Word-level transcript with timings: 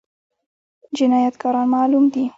جنايتکاران 0.97 1.67
معلوم 1.75 2.05
دي؟ 2.13 2.23